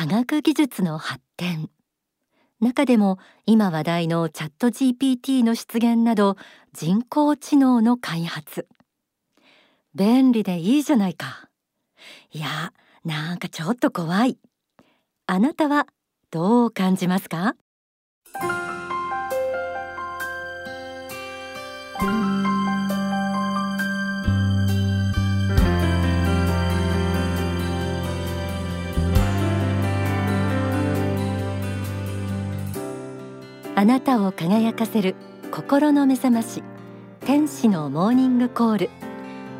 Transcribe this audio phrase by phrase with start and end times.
[0.00, 1.68] 科学技術の発展。
[2.58, 6.38] 中でも今話題のチャット GPT の出現など
[6.72, 8.66] 人工知能の開発。
[9.94, 11.50] 便利でいいじゃないか。
[12.32, 12.72] いや
[13.04, 14.38] なんかちょっと怖い。
[15.26, 15.86] あなたは
[16.30, 17.56] どう感じますか？
[33.80, 35.14] あなたを輝かせる
[35.50, 36.62] 心の目覚まし
[37.20, 38.90] 天使のモーニングコール。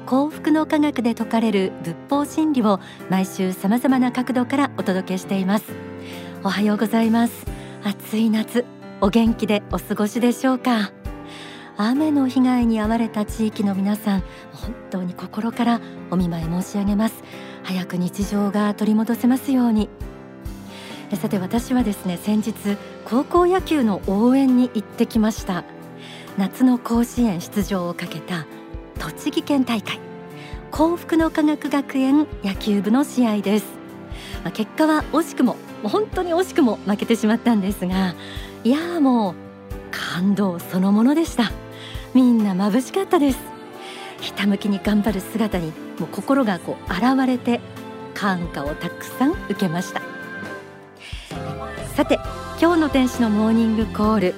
[0.04, 5.72] 幸福の科学で説かれる仏法真理を毎週さまざまな角度からお届けしています。
[6.44, 7.46] おはようございます。
[7.82, 8.66] 暑い夏
[9.00, 10.92] お元気でお過ごしでしょうか？
[11.78, 14.20] 雨の被害に遭われた地域の皆さん
[14.52, 15.80] 本当に心から
[16.10, 17.24] お見舞い申し上げます。
[17.62, 19.88] 早く日常が取り戻せますように。
[21.16, 22.54] さて私はですね先日
[23.04, 25.64] 高校野球の応援に行ってきました。
[26.38, 28.46] 夏の甲子園出場をかけた
[28.98, 29.98] 栃木県大会。
[30.70, 33.66] 幸福の科学学園野球部の試合です、
[34.44, 38.14] まあ、結果は惜しくも本当に惜しくも負けてしまったんですが
[38.62, 39.34] いやもう
[39.90, 41.50] 感動そのものでした。
[42.14, 43.38] みんな眩しかったです。
[44.20, 47.60] ひたむきに頑張る姿にもう心がこう現れて
[48.14, 50.02] 感化をたくさん受けました。
[52.00, 52.18] さて
[52.58, 54.34] 今日の天使のモーニングコール。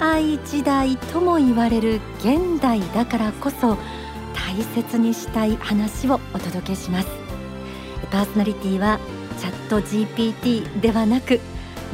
[0.00, 3.76] AI 時代とも言われる現代だからこそ
[4.32, 7.08] 大切にしたい話をお届けします。
[8.12, 9.00] パーソナリティは
[9.40, 11.40] チャット GPT ではなく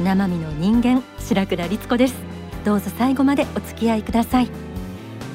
[0.03, 2.13] 生身の人間白倉律子です。
[2.63, 4.51] どうぞ最後までお付き合いください。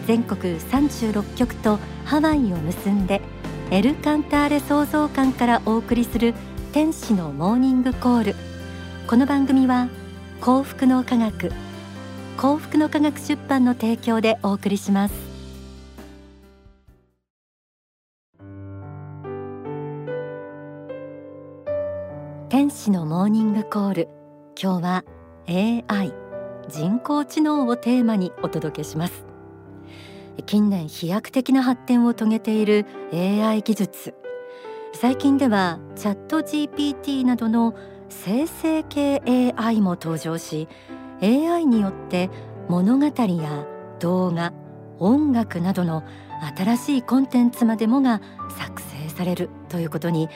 [0.06, 3.20] 全国36局とハワイを結んで
[3.72, 6.34] エルカンターレ創造館からお送りする
[6.70, 8.51] 天使のモーニングコール。
[9.12, 9.90] この番組は
[10.40, 11.52] 幸福の科学
[12.38, 15.14] 幸福の科学出版の提供でお送りします。
[22.48, 24.08] 天使のモーニングコール
[24.58, 25.04] 今日は
[25.46, 26.14] AI
[26.70, 29.26] 人工知能をテーマにお届けします。
[30.46, 34.14] 近年飛躍的な発展を遂げている AI 技術。
[34.94, 37.74] 最近ではチャット GPT などの
[38.12, 39.22] 生成系
[39.56, 40.68] AI も登場し
[41.22, 42.30] AI によって
[42.68, 43.66] 物語や
[43.98, 44.52] 動画
[44.98, 46.04] 音楽などの
[46.56, 48.20] 新しいコンテンツまでもが
[48.58, 50.28] 作成されるということに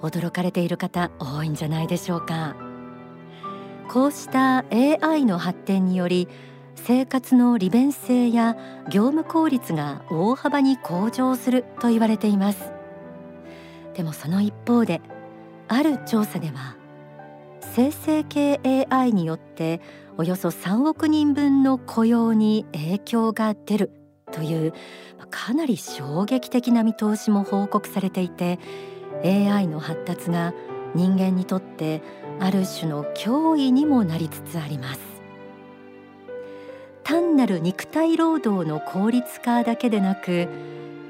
[0.00, 2.56] 驚かれている方多いんじゃないでしょうか。
[3.88, 6.28] こうした AI の発展により
[6.74, 8.56] 生活の利便性や
[8.90, 12.72] 業務効率が大幅に向上すると言われています。
[13.94, 15.00] でもその一方で
[15.68, 16.76] ある調査では
[17.74, 19.80] 生成系 AI によって
[20.16, 23.90] およそ3億人分の雇用に影響が出る
[24.30, 24.72] という
[25.28, 28.60] かなり衝撃的な見通しも報告されていて
[29.24, 30.54] AI の発達が
[30.94, 32.00] 人間にとって
[32.38, 35.00] ある種の脅威にもなりつつあります。
[37.02, 40.48] 単なる肉体労働の効率化だけでなく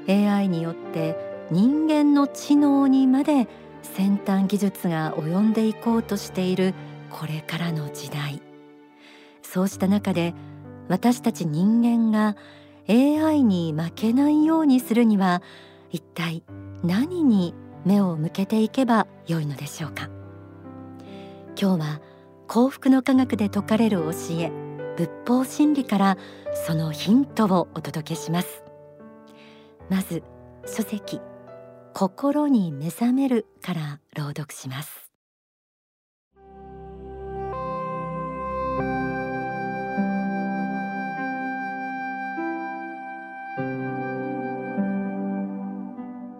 [0.09, 1.15] AI によって
[1.51, 3.47] 人間の知能にまで
[3.85, 6.73] 先端技術が及んでいこうとしている
[7.09, 8.41] これからの時代。
[9.41, 10.33] そうした中で
[10.89, 12.35] 私たち人間が
[12.89, 15.41] AI に負けないようにするには
[15.91, 16.43] 一体
[16.83, 17.53] 何に
[17.85, 20.09] 目を向けていけばよいのでしょうか。
[21.59, 22.01] 今日は
[22.47, 24.51] 幸福の科学で説かれる教え
[24.97, 26.17] 仏法真理から
[26.67, 28.63] そのヒントをお届けします。
[29.89, 30.23] まず
[30.65, 31.21] 書籍。
[31.97, 35.09] 心に目覚めるから朗読します。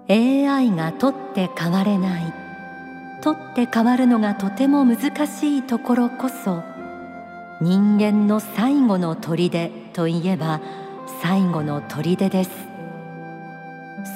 [0.09, 2.33] AI が取って変われない
[3.21, 6.63] 取って変わるのがとても難しいところこそ
[7.61, 10.59] 人間の最後の砦といえば
[11.21, 12.64] 最後の砦です。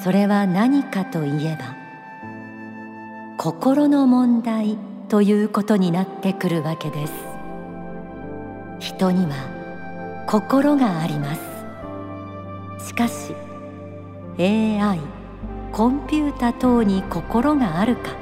[0.02, 1.76] それは何かといえば
[3.36, 4.78] 心の問題
[5.08, 7.12] ということになってくるわけです。
[8.78, 12.86] 人には心があります。
[12.86, 13.34] しかし
[14.38, 15.00] AI
[15.72, 18.12] コンピュータ等に心があるか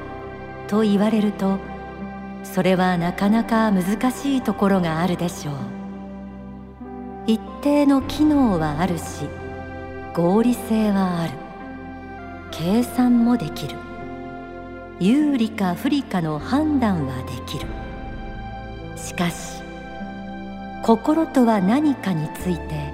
[0.66, 1.58] と言われると
[2.42, 5.54] それはなかなか難しいところがあるでしょう。
[7.26, 9.28] 一定の機能はあるし
[10.14, 11.47] 合理性はある。
[12.50, 13.76] 計算もできる。
[15.00, 17.66] 有利か不利かの判断はできる。
[18.96, 19.62] しかし
[20.82, 22.92] 心とは何かについて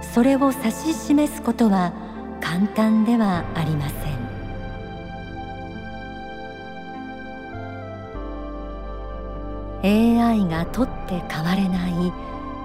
[0.00, 1.92] それを指し示すことは
[2.40, 4.22] 簡単ではありません。
[9.84, 11.92] AI が取って代われない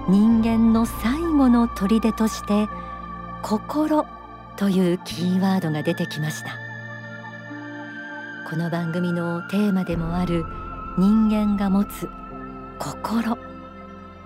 [0.08, 2.68] 人間の最後の砦として
[3.42, 4.06] 心
[4.58, 6.58] というキーワードが出てきました。
[8.50, 10.44] この番組のテーマでもある
[10.98, 12.08] 人間が持つ
[12.80, 13.38] 心。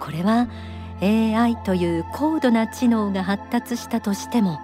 [0.01, 0.49] これは
[1.03, 4.59] AI という高度な知能が発達したとしても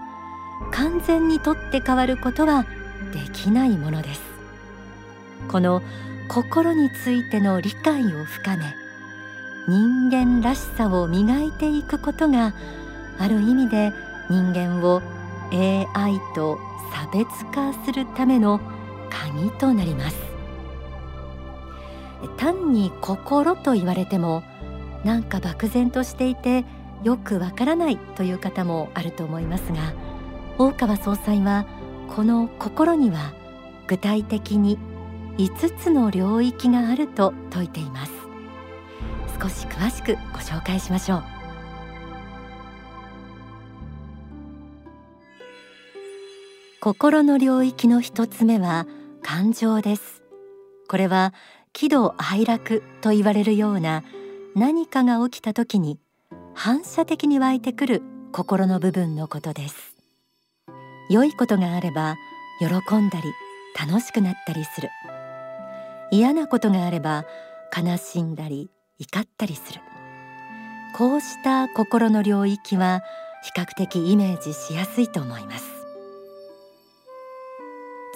[0.72, 2.64] 完全に取って代わることは
[3.12, 4.22] できないものです。
[5.48, 5.82] この
[6.28, 8.74] 心についての理解を深め
[9.66, 12.54] 人間らしさを磨いていくことが
[13.18, 13.92] ある意味で
[14.30, 15.02] 人間を
[15.52, 16.58] AI と
[16.92, 18.60] 差別化するための
[19.10, 20.16] 鍵となります。
[22.36, 24.42] 単に心と言われても
[25.04, 26.64] なんか漠然としていて
[27.04, 29.92] よくわからないという方もあると思いますが
[30.58, 31.64] 大川総裁は
[32.14, 33.32] この心には
[33.86, 34.78] 具体的に
[35.36, 38.12] 5つの領域があると説いています。
[39.40, 41.37] 少し詳しくご紹介しましょう。
[46.80, 48.86] 心の領域の一つ目は
[49.20, 50.22] 感情です。
[50.88, 51.34] これは
[51.72, 54.04] 喜怒哀楽と言われるような
[54.54, 55.98] 何かが起きた時に
[56.54, 59.96] 反射的に湧いてくる心の部分のことです。
[61.10, 62.14] 良いことがあれば
[62.60, 62.66] 喜
[62.96, 63.32] んだり
[63.88, 64.88] 楽しくなったりする。
[66.12, 67.26] 嫌なことがあれば
[67.76, 68.70] 悲しんだり
[69.00, 69.80] 怒ったりする。
[70.96, 73.02] こうした心の領域は
[73.42, 75.77] 比較的イメージしやすいと思います。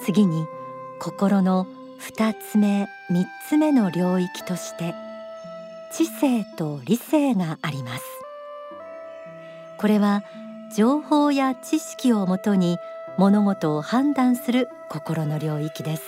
[0.05, 0.45] 次に
[0.99, 1.65] 心の
[2.01, 4.93] 2つ目3つ目の領域として
[5.93, 8.03] 知性と理性があります。
[9.77, 10.23] これは
[10.75, 12.77] 情報や知識をもとに
[13.17, 16.03] 物事を判断する心の領域です。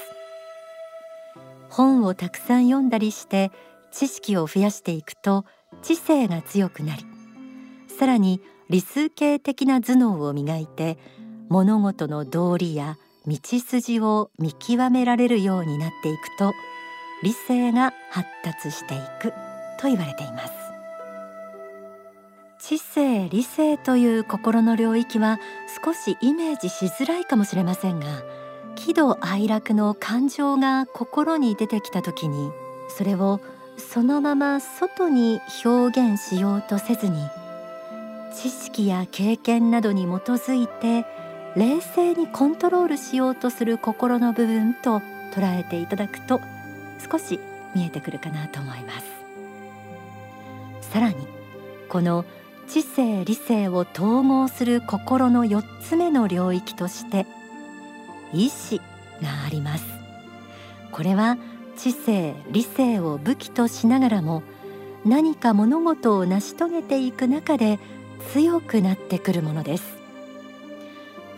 [1.70, 3.52] 本をたくさん読んだりして
[3.92, 5.46] 知識を増やしていくと
[5.82, 7.06] 知性が強くなり
[7.98, 10.98] さらに理数系的な頭脳を磨いて
[11.50, 12.98] 物事の道理や
[13.28, 16.54] 道筋を見極められるようになっていくと
[17.24, 19.32] 理性が発達していく
[19.80, 20.66] と言われています。
[22.68, 25.40] 知性理性という心の領域は
[25.84, 28.24] 少しイメージしづらいかもしれませんが
[28.76, 32.52] 喜怒哀楽の感情が心に出てきた時に
[32.90, 33.40] それを
[33.78, 37.20] そのまま外に表現しようとせずに
[38.34, 41.06] 知識や経験などに基づいて
[41.56, 45.02] 冷静にコントロールしようとする心の部分と
[45.34, 46.42] 捉えていただくと
[47.10, 47.40] 少し
[47.74, 49.06] 見えてくるかなと思います。
[50.82, 51.16] さらに
[51.90, 52.26] この
[52.68, 57.26] 知性理性を統合する心の4つ目の領域として
[58.34, 58.80] 意志
[59.22, 59.86] があります。
[60.92, 61.38] これは
[61.78, 64.44] 知性理性を武器としながらも
[65.06, 67.80] 何か物事を成し遂げていく中で
[68.34, 69.95] 強くなってくるものです。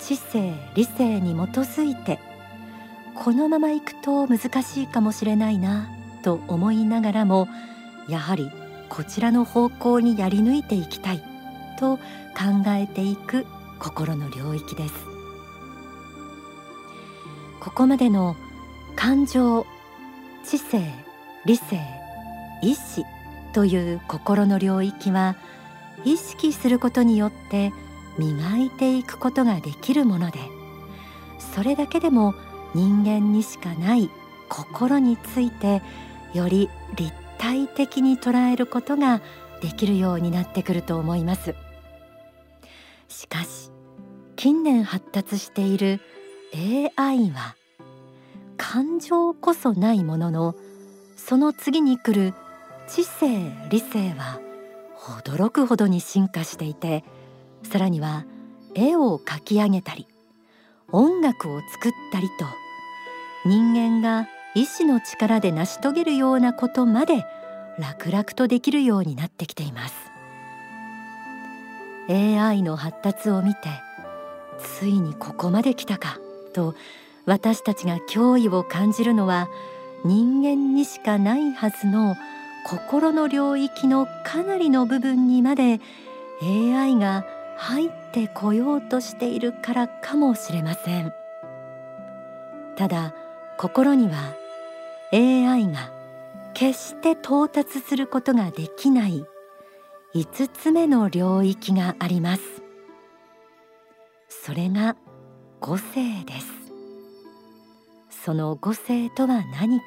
[0.07, 2.17] 知性理性に基づいて
[3.13, 5.89] このままいくと難しいかもしれないな
[6.23, 7.49] と思いながらも
[8.07, 8.49] やはり
[8.87, 11.21] こちらの方向にやり抜いていきたい
[11.77, 12.03] と考
[12.67, 13.45] えていく
[13.79, 14.93] 心の領域です。
[17.59, 18.37] ここまでの
[18.95, 19.65] 感情
[20.45, 20.81] 知性
[21.45, 21.81] 理性
[22.61, 23.03] 意志
[23.51, 25.35] という心の領域は
[26.05, 27.73] 意識することによって
[28.17, 30.39] 磨いていくことができるもので
[31.55, 32.35] それだけでも
[32.73, 34.09] 人間にしかない
[34.49, 35.81] 心について
[36.33, 39.21] より立体的に捉えることが
[39.61, 41.55] できるようになってくると思います。
[43.07, 43.71] しかし
[44.35, 45.99] 近年発達している
[46.95, 47.55] AI は
[48.57, 50.55] 感情こそないものの
[51.15, 52.33] その次に来る
[52.87, 54.39] 知性理性は
[54.99, 57.03] 驚くほどに進化していて
[57.67, 58.25] さらには
[58.73, 60.07] 絵を描き上げたり
[60.91, 62.45] 音楽を作ったりと
[63.45, 67.25] 人間が意志の力で成し遂げるようなことまで
[67.77, 69.93] 楽々とできるようになってきています。
[72.09, 73.67] AI の発達を見て
[74.59, 76.17] ついにここまで来たか
[76.53, 76.73] と
[77.25, 79.49] 私たちが脅威を感じるのは
[80.05, 82.15] 人間にしかないはずの
[82.65, 85.81] 心の領域のかなりの部分にまで
[86.41, 87.25] AI が
[87.57, 91.11] 入ってこようとしているからかもしれません。
[92.75, 93.13] ただ
[93.57, 94.35] 心には
[95.11, 95.91] AI が
[96.53, 99.25] 決して到達することができない
[100.13, 102.41] 5つ目の領域があります。
[104.29, 104.95] それが
[105.59, 106.47] 五性です。
[108.09, 109.85] その五性とは何か。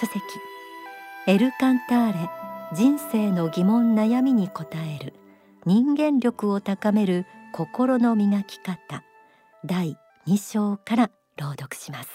[0.00, 0.20] 書籍
[1.26, 2.30] エルカンターレ
[2.72, 5.14] 人生の疑問悩みに答える
[5.66, 9.04] 人間力を高める心の磨き方。
[9.62, 12.08] 第2章から朗読します。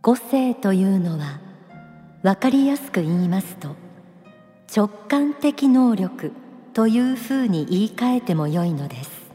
[0.00, 1.38] 五性というのは
[2.22, 3.76] 分かりやすく言いますと
[4.74, 6.32] 直感的能力
[6.72, 9.30] というふうに言い換えてもよいのです。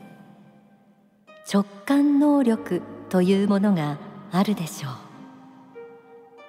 [1.53, 3.97] 直感能力というものが
[4.31, 4.91] あるでしょう。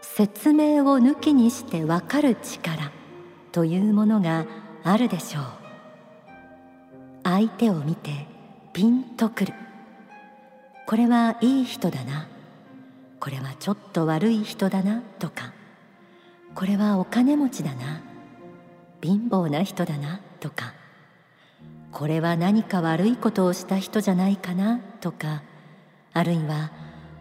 [0.02, 2.90] 説明を抜きにしてわかる力
[3.52, 4.46] というものが
[4.82, 5.44] あるでしょう。
[7.22, 8.26] 相手を見て
[8.72, 9.54] ピンとくる。
[10.86, 12.26] これはいい人だな。
[13.20, 15.02] これはちょっと悪い人だな。
[15.18, 15.52] とか。
[16.54, 18.02] これはお金持ちだな。
[19.02, 20.20] 貧乏な人だな。
[20.40, 20.72] とか。
[21.92, 24.78] これは何か悪いことをした人じゃないかな。
[25.00, 25.42] とか。
[26.18, 26.72] あるいは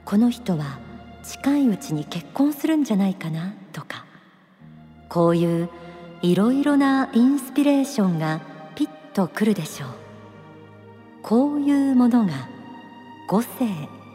[0.05, 0.79] この人は
[1.23, 4.05] 近いうちに結婚するんじゃないかなとか。
[5.07, 5.69] こういう
[6.21, 8.41] いろいろなインスピレーションが
[8.75, 9.89] ピッとくるでしょう。
[11.21, 12.49] こういうものが
[13.27, 13.47] 五性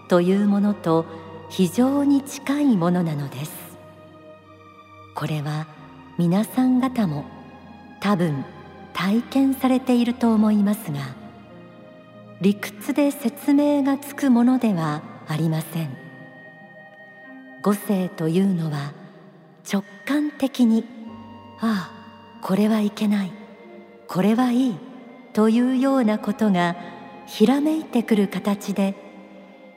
[0.08, 1.06] というものと
[1.48, 3.52] 非常に近いものなのです。
[5.14, 5.66] これは
[6.18, 7.24] 皆さん方も
[8.00, 8.44] 多分
[8.94, 11.21] 体験されていると思いますが
[12.42, 15.96] 理屈で説明がつくものではありません。
[17.62, 18.92] 五性というのは
[19.72, 20.84] 直感的に
[21.60, 23.32] ああこれはいけない
[24.08, 24.76] これはいい
[25.32, 26.74] というようなことが
[27.28, 28.96] ひらめいてくる形で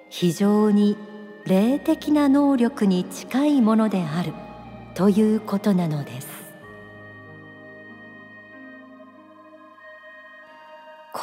[0.09, 0.97] 非常に
[1.45, 4.33] 霊的な能力に近いものである
[4.95, 6.34] ということなのです。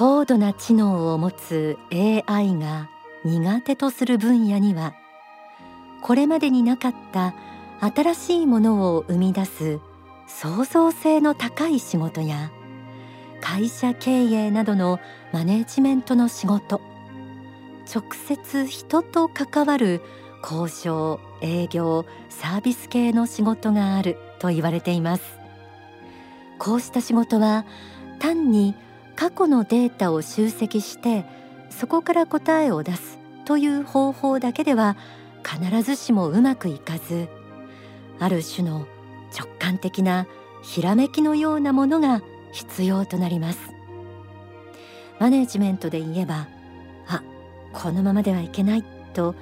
[0.04, 2.90] 高度な知能を持つ AI が
[3.24, 4.96] 苦手とする分野には
[6.02, 7.34] これまでになかった
[7.78, 9.78] 新しいものを生み出す
[10.26, 12.50] 創造性の高い仕事や
[13.40, 14.98] 会社経営などの
[15.32, 16.80] マネジメントの仕事
[17.88, 20.02] 直接人と関わる
[20.42, 25.38] 交渉営業サービス系の仕事があると言われています。
[26.58, 27.64] こうした仕事は
[28.18, 28.74] 単に
[29.16, 31.24] 過去のデータを集積して
[31.70, 34.96] そこから答えを出すという方法だけでは
[35.44, 37.28] 必ずしもうまくいかず
[38.18, 38.86] ある種の
[39.36, 40.26] 直感的な
[40.62, 43.72] ひらめきのようなものが必要となります。
[45.22, 46.48] マネジメントで言えば
[47.06, 47.22] あ
[47.72, 49.36] このままではいけないと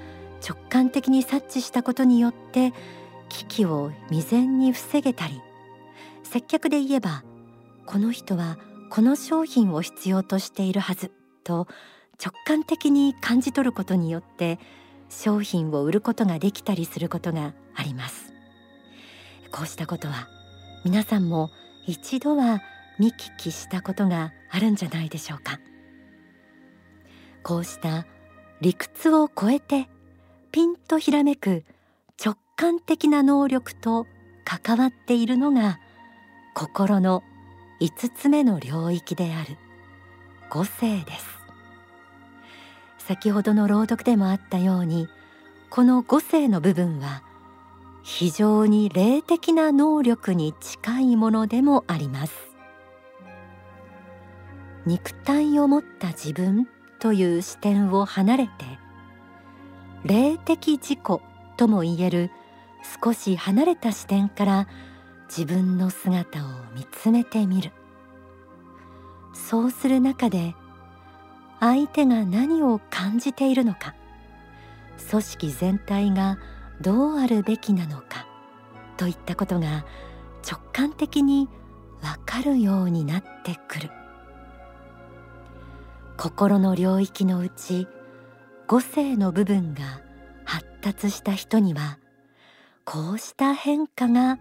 [0.47, 2.75] 直感的に察知したことによって
[3.31, 5.41] 危機を未然に防げたり
[6.23, 7.25] 接客で言えば
[7.87, 8.59] この人は
[8.91, 11.13] この商品を必要としているはず
[11.45, 11.69] と
[12.23, 14.59] 直感的に感じ取ることによって
[15.09, 18.35] 商品を売ることができたりすることがあります。
[19.53, 20.29] こうしたことは
[20.85, 21.51] 皆さんも
[21.87, 22.61] 一度は
[22.99, 25.61] 見聞きしたことがあるんじゃないでしょうか。
[27.45, 28.07] こうした
[28.61, 29.89] 理屈を超えて
[30.51, 31.65] ピンとひらめく
[32.23, 34.07] 直感的な能力と
[34.45, 35.79] 関わっているのが
[36.55, 37.23] 心の
[37.81, 39.57] 5つ目の領域である。
[40.51, 41.27] 五性です。
[42.99, 45.09] 先ほどの朗読でもあったように
[45.71, 47.23] この五性の部分は
[48.03, 52.35] 非常に霊的な能力に近いものでもあります。
[54.87, 56.69] 肉体を持った自分
[56.99, 58.51] という視点を離れて
[60.05, 60.99] 霊的自己
[61.57, 62.31] ともいえる
[63.03, 64.69] 少し離れた視点から
[65.31, 67.71] 自分の姿を見つめてみる。
[69.33, 70.57] そうする中で
[71.61, 73.95] 相手が何を感じているのか
[75.09, 76.39] 組織全体が
[76.81, 78.27] どうあるべきなのか
[78.97, 79.85] といったことが
[80.45, 81.49] 直感的に
[82.03, 83.91] わかるようになってくる。
[86.17, 87.87] 心の領域のうち
[88.67, 90.03] 五性の部分が
[90.45, 91.99] 発達した人には
[92.85, 94.39] こうした変化が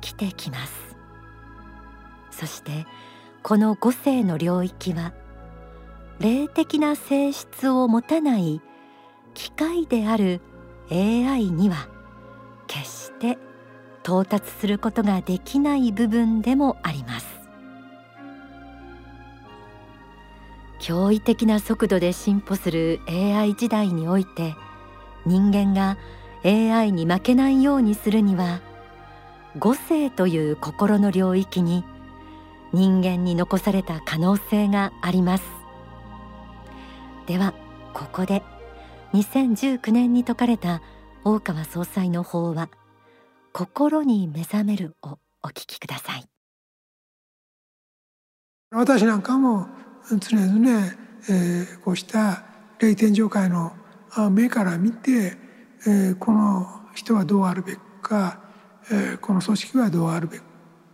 [0.00, 0.96] 起きてきます。
[2.30, 2.86] そして
[3.42, 5.12] この五性の領域は
[6.20, 8.60] 霊的な性質を持たない
[9.34, 10.40] 機械である
[10.90, 11.88] AI には
[12.66, 13.38] 決して
[14.02, 17.26] 到達することができない部分でもあります。
[20.80, 24.54] 驚異的な速度で進歩する AI 時代において
[25.26, 25.98] 人間が
[26.42, 28.60] AI に負けないようにするには
[29.58, 31.84] 五性という心の領域に
[32.72, 35.44] 人間に残された可能性があります。
[37.26, 37.54] では
[37.92, 38.42] ここで
[39.12, 40.82] 2019年に説かれた
[41.24, 42.70] 大川総裁の法話
[43.52, 46.24] 心に目覚めるをお聞きください。
[48.70, 49.66] 私なんかも
[50.08, 50.70] 常々、
[51.28, 52.44] えー、こうした
[52.78, 53.72] 霊天上界の
[54.30, 55.36] 目から見て、
[55.86, 58.40] えー、この人はどうあるべきか、
[59.20, 60.42] この組織はどうあるべき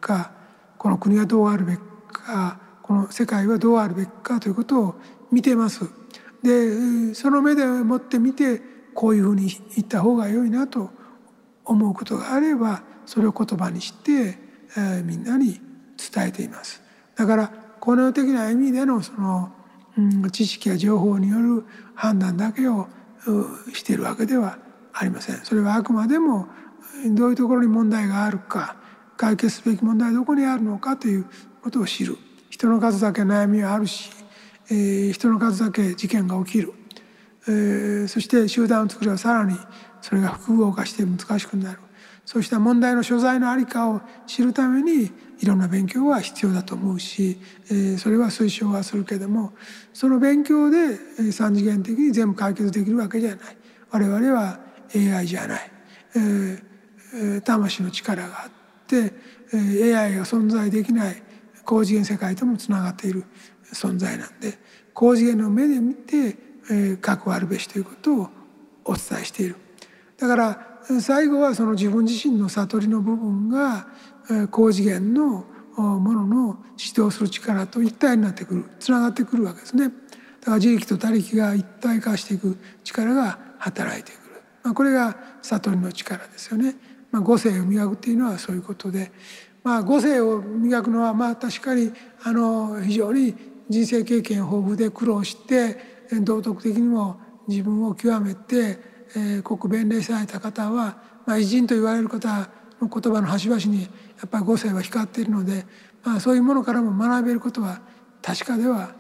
[0.01, 0.33] か
[0.79, 1.81] この国はどうあるべき
[2.13, 4.95] かこの世界はどうあるべきかということを
[5.33, 5.85] 見てます。
[6.43, 8.61] でその目でもって見て
[8.95, 10.91] こういうふうに言った方が良いなと
[11.65, 14.39] 思うことがあればそれを言葉にして、
[14.77, 15.61] えー、みんなに
[15.97, 16.83] 伝えています。
[17.17, 19.53] だからこの的な意味でのその、
[19.99, 21.65] うん、知識や情報による
[21.95, 22.89] 判断だけを
[23.73, 24.59] しているわけでは
[24.93, 25.37] ありません。
[25.45, 26.49] それはあくまでも
[27.11, 28.77] どういうところに問題があるか
[29.17, 31.27] 解決すべき問題はどこにあるのかという
[31.63, 32.17] ことを知る。
[32.51, 34.11] 人の数だけ悩みはあるし、
[34.71, 36.73] えー、人の数だけ事件が起きる、
[37.49, 39.57] えー、そして集団を作ればさらに
[40.01, 41.81] それが複合化して難しくなる。
[42.25, 47.39] そうした問題の所在の在りかを知るためにいろんな勉強は必要だと思うし、
[47.71, 49.53] えー、それは推奨はするけども
[49.93, 50.97] その勉強で
[51.31, 53.57] 三次元的に全部解決できるわけじゃない。
[53.91, 54.59] 我々は
[54.95, 55.71] AI じゃない、
[56.17, 56.65] えー、
[57.45, 58.51] 魂の力があっ
[58.87, 59.13] て、
[59.53, 61.23] え、AI が存在できない
[61.65, 63.25] 高次元世界ともつながっている
[63.73, 64.59] 存在なんで
[64.95, 66.37] 高次元の目で見て、
[66.71, 68.29] えー、核あるべしということを
[68.85, 69.57] お伝えしている。
[70.17, 73.89] だから最後はその自分自身の悟りの部分が
[74.51, 75.45] 高次元の
[75.77, 79.89] ものの指導する力と一体になってくるつながってくるわけですね。
[80.41, 86.77] だから自力と他力が一体化していく力が働いてくる、まあ、これが悟りの力ですよね。
[87.17, 89.11] まあ、五性を磨くっていうのはそういうことで、
[89.65, 91.91] まあ、五性を磨くのはまあ確かに
[92.23, 93.35] あの非常に
[93.69, 95.79] 人生経験豊富で苦労して
[96.23, 102.51] 道徳的にも自分を極めてえー、国弁礼された方は、まあ、偉人と言われる方
[102.81, 103.89] の言葉の端々にや
[104.27, 105.65] っぱり五世は光っているので、
[106.03, 107.81] まあ、そういうものからも学べることは
[108.23, 108.95] 確かでは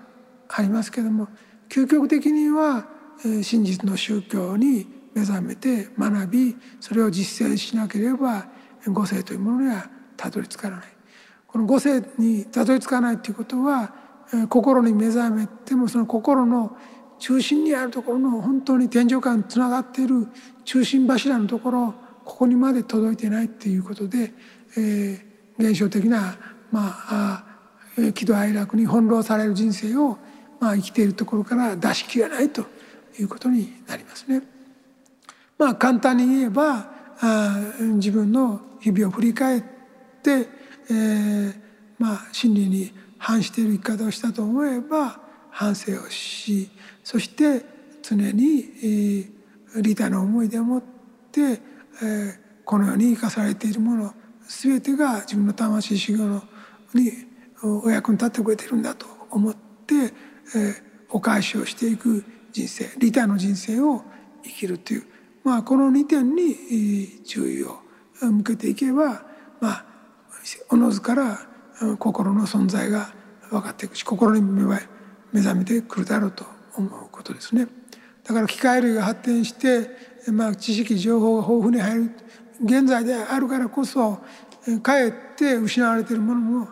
[0.48, 1.28] ありますけども
[1.68, 2.86] 究極的には、
[3.24, 8.46] えー、真実の宗教に目覚めて学びそれを実践しなければ
[8.86, 10.80] 五世というものにはたどり着かない。
[11.46, 13.94] この五世にたどり着かないということは、
[14.48, 16.76] 心に目覚めてもその心の
[17.18, 20.28] 中心にあるところの本当に天井間つながっている
[20.64, 24.34] 中心柱のところここにまで届いてないっていうことで、
[24.76, 26.36] えー、現象的な、
[26.70, 27.44] まあ、
[28.14, 30.18] 喜怒哀楽に翻弄される人生を、
[30.60, 32.66] まあ、生きているところから出し切れないと
[33.18, 34.55] いうことになりますね。
[35.58, 36.90] まあ、簡単に言えば
[37.20, 39.62] あ自分の日々を振り返っ
[40.22, 40.48] て、
[40.90, 41.54] えー、
[41.98, 45.18] まあ真理に反している生き方をしたと思えば
[45.50, 46.68] 反省をし
[47.02, 47.64] そして
[48.02, 49.26] 常に
[49.76, 50.82] 利他の思いでもっ
[51.32, 51.60] て
[52.64, 54.14] この世に生かされているもの
[54.46, 56.42] 全てが自分の魂修行の
[56.94, 57.10] に
[57.62, 60.12] お役に立ってくれてるんだと思って
[61.08, 64.02] お返しをしていく人生利他の人生を
[64.44, 65.04] 生きるという、
[65.46, 67.78] まあ、この2点に注意を
[68.20, 69.22] 向けていけば
[69.60, 69.84] まあ
[70.70, 71.38] おのずから
[72.00, 73.14] 心の存在が
[73.50, 74.64] 分かっていくし心に目
[75.34, 76.44] 覚めてくるだろうと
[76.76, 77.68] 思うことですね。
[78.24, 79.88] だから機械類が発展して、
[80.32, 82.10] まあ、知識情報が豊富に入る
[82.64, 84.18] 現在であるからこそ
[84.82, 86.68] かえって失われているものも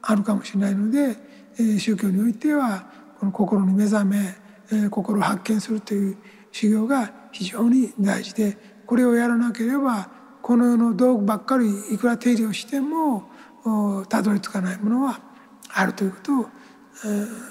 [0.00, 2.86] あるかもしれないので宗教においては
[3.20, 6.16] この心に目覚め心を発見するという
[6.50, 10.08] 修行が非常に大事でこれをやらなければ
[10.40, 13.24] この世の道具ばっかりいくら手入れをしても
[14.08, 15.20] たどり着かないものは
[15.68, 16.44] あるということを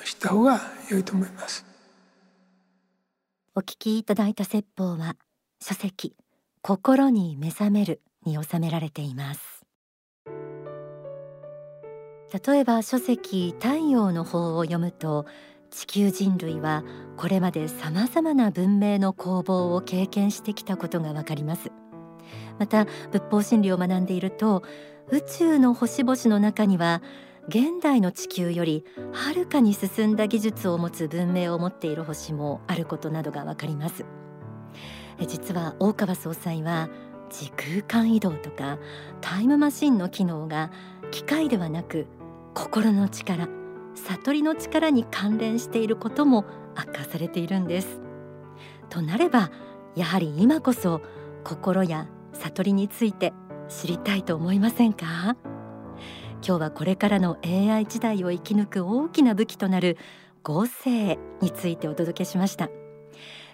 [0.05, 1.65] 知った方が良いと思います。
[3.55, 5.15] お聞きいただいた説法は
[5.61, 6.15] 書籍
[6.63, 9.63] 心に目覚めるに収められています
[12.47, 15.27] 例えば書籍太陽の方を読むと
[15.73, 16.83] 地球人類は
[17.17, 21.71] これまで様々な文明の攻防を経験してきたことがわかります。
[22.59, 24.61] また仏法真理を学んでいると
[25.09, 27.01] 宇宙の星々の中には
[27.47, 34.05] 現代の地球よりはるかに進んだ技術を持つ文明を持っている星もあることなどがわかります。
[35.27, 36.89] 実は大川総裁は
[37.29, 38.77] 時空間移動とか
[39.21, 40.71] タイムマシンの機能が
[41.09, 42.05] 機械ではなく
[42.53, 43.47] 心の力
[44.13, 46.45] 悟りの力に関連していることも
[46.77, 47.99] 明かされているんです。
[48.89, 49.49] となれば
[49.95, 51.01] やはり今こそ
[51.43, 53.33] 心や悟りについて
[53.69, 55.35] 知りたいと思いませんか？
[56.45, 59.97] 今日はこれからの AI 時代を生き抜く大きな武器となる
[60.43, 62.69] 合成についてお届けしました。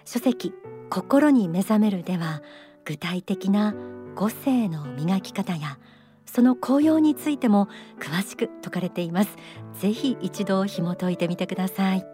[0.04, 0.52] 書籍
[0.90, 2.42] 心に目覚めるでは
[2.84, 3.74] 具体的な
[4.14, 5.78] 五性の磨き方や
[6.26, 9.36] その効用についても詳しく説かれています。
[9.80, 12.06] ぜひ一度紐解いてみてください。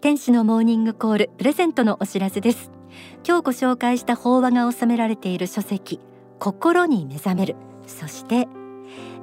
[0.00, 2.70] 天使のモーニングコールプレゼントのお知らせです。
[3.26, 6.00] 今日ご紹介した法話が収められている書籍
[6.38, 7.56] 心に目覚める。
[7.86, 8.46] そして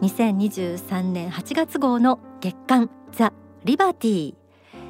[0.02, 3.32] 2023年8月号の月刊ザ・
[3.64, 4.36] リバティ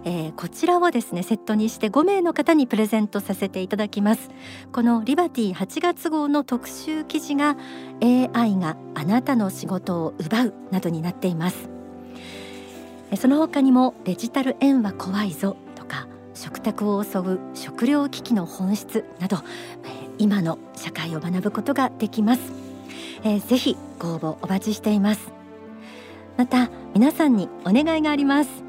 [0.06, 4.30] えー、こちらをですねセットにして5名の方にプレゼントさせていただきます。
[4.72, 7.56] このリバティ8月号の特集記事が
[8.02, 11.70] AI があなたの仕事を奪うなどになっています。
[13.18, 19.38] その他にもデジタル円は怖いぞとか食卓を襲う食料危機の本質など
[20.18, 22.42] 今の社会を学ぶことができます、
[23.24, 25.32] えー、ぜひご応募お待ちしています。
[26.38, 28.63] また皆さんにお願いがあります。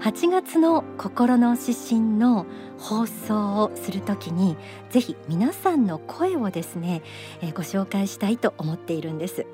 [0.00, 2.46] 8月の心の指針の
[2.78, 4.56] 放送をするときに
[4.90, 7.02] ぜひ皆さんの声をですね、
[7.42, 9.46] えー、ご紹介したいと思っているんです。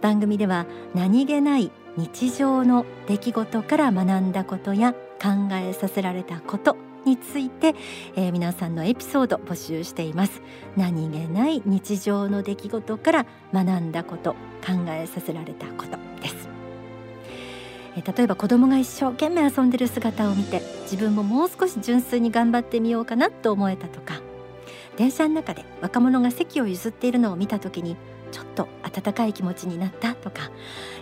[0.00, 7.74] 番組では何気ない日常の出来事から学んだことや考えさせられたことについて、
[8.14, 10.42] えー、皆さんのエピソード募集しています。
[10.76, 14.32] 何気ない日常の出来事から学んだこと
[14.64, 16.11] 考えさせられたこと。
[17.94, 24.20] です例えば子供が一生懸命遊んでる姿を見て自分ももう少し純粋に頑張ってみようかなと思えたとか
[24.96, 27.96] 電車の中で若者が席を譲っているのを見た時に
[28.30, 30.50] ちょっと温かい気持ちになったとか、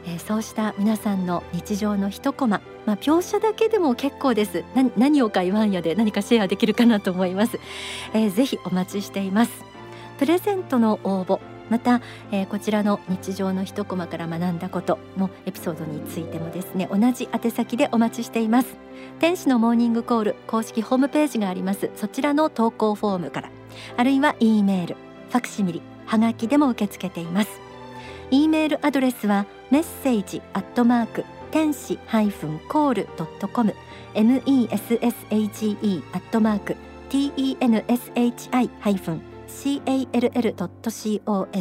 [0.05, 4.65] えー、そうした皆さんの日常の一コマ、まあ、描写だけでも結構です。
[4.97, 7.61] 何をか言わんやで何かシェアできるかなと思います、
[8.15, 9.53] えー、ぜひお待ちしています。
[10.19, 11.41] プレゼントの応募
[11.71, 12.03] また、
[12.33, 18.77] えー、こちらの日常の一コマから学んだことのエピソードについてもですね同じ宛先でお待ちしています。
[19.19, 21.91] 天使のモーニングコール公式ホームページがあります。
[21.97, 23.51] そちらの投稿フォームから
[23.97, 24.97] あるいは E メール
[25.31, 27.51] ファクシミリはがきでも受け付けています。
[28.31, 33.75] E メールアドレスはメッセージアットマーク天使ハイフンコールドットコム
[34.15, 36.77] message アットマーク
[37.09, 37.57] tenshi
[38.81, 41.59] ハイフン call.com フ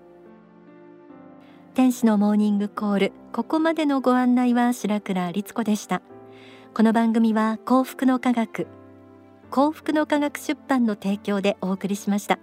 [1.79, 3.13] 天使のモーニングコール。
[3.31, 6.01] ここまでのご案内は白倉律子でした。
[6.73, 8.67] この番組は幸福の科学
[9.49, 12.37] 幸福の科学出版の提供でお送りしました。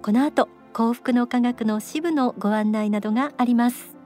[0.00, 3.99] この後幸福の科学の支部のご案内などがあります。